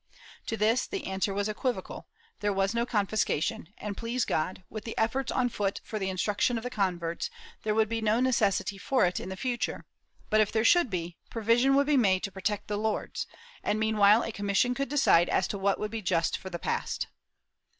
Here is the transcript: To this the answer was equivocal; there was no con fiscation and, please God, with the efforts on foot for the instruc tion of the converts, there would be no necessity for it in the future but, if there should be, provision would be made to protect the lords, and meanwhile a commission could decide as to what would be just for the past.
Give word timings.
To 0.47 0.57
this 0.57 0.87
the 0.87 1.05
answer 1.05 1.31
was 1.31 1.47
equivocal; 1.47 2.07
there 2.39 2.51
was 2.51 2.73
no 2.73 2.87
con 2.87 3.05
fiscation 3.05 3.67
and, 3.77 3.95
please 3.95 4.25
God, 4.25 4.63
with 4.67 4.83
the 4.83 4.97
efforts 4.97 5.31
on 5.31 5.47
foot 5.47 5.79
for 5.83 5.99
the 5.99 6.07
instruc 6.09 6.41
tion 6.41 6.57
of 6.57 6.63
the 6.63 6.71
converts, 6.71 7.29
there 7.61 7.75
would 7.75 7.87
be 7.87 8.01
no 8.01 8.19
necessity 8.19 8.79
for 8.79 9.05
it 9.05 9.19
in 9.19 9.29
the 9.29 9.37
future 9.37 9.85
but, 10.31 10.41
if 10.41 10.51
there 10.51 10.65
should 10.65 10.89
be, 10.89 11.17
provision 11.29 11.75
would 11.75 11.85
be 11.85 11.97
made 11.97 12.23
to 12.23 12.31
protect 12.31 12.67
the 12.67 12.77
lords, 12.79 13.27
and 13.61 13.79
meanwhile 13.79 14.23
a 14.23 14.31
commission 14.31 14.73
could 14.73 14.89
decide 14.89 15.29
as 15.29 15.47
to 15.49 15.59
what 15.59 15.79
would 15.79 15.91
be 15.91 16.01
just 16.01 16.35
for 16.35 16.49
the 16.49 16.57
past. 16.57 17.05